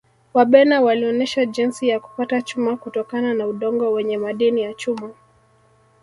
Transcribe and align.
wabena 0.33 0.81
walionesha 0.81 1.45
jinsi 1.45 1.87
ya 1.87 1.99
kupata 1.99 2.41
chuma 2.41 2.77
kutokana 2.77 3.33
na 3.33 3.47
udongo 3.47 3.91
wenye 3.91 4.17
madini 4.17 4.61
ya 4.61 4.73
chuma 4.73 5.13